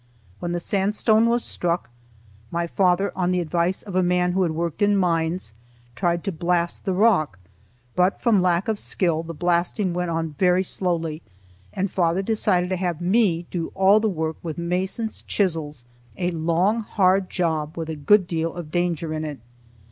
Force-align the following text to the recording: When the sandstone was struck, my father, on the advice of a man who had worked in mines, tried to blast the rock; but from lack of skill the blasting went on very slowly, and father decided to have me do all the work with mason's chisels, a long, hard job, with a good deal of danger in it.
When 0.39 0.51
the 0.51 0.59
sandstone 0.59 1.27
was 1.29 1.43
struck, 1.43 1.91
my 2.49 2.65
father, 2.65 3.11
on 3.15 3.29
the 3.29 3.39
advice 3.39 3.83
of 3.83 3.93
a 3.93 4.01
man 4.01 4.31
who 4.31 4.41
had 4.41 4.51
worked 4.53 4.81
in 4.81 4.97
mines, 4.97 5.53
tried 5.93 6.23
to 6.23 6.31
blast 6.31 6.85
the 6.85 6.93
rock; 6.93 7.37
but 7.95 8.19
from 8.19 8.41
lack 8.41 8.67
of 8.67 8.79
skill 8.79 9.21
the 9.21 9.35
blasting 9.35 9.93
went 9.93 10.09
on 10.09 10.33
very 10.39 10.63
slowly, 10.63 11.21
and 11.71 11.91
father 11.91 12.23
decided 12.23 12.71
to 12.71 12.77
have 12.77 12.99
me 12.99 13.45
do 13.51 13.71
all 13.75 13.99
the 13.99 14.09
work 14.09 14.37
with 14.41 14.57
mason's 14.57 15.21
chisels, 15.27 15.85
a 16.17 16.31
long, 16.31 16.79
hard 16.79 17.29
job, 17.29 17.77
with 17.77 17.87
a 17.87 17.95
good 17.95 18.25
deal 18.25 18.51
of 18.55 18.71
danger 18.71 19.13
in 19.13 19.23
it. 19.23 19.37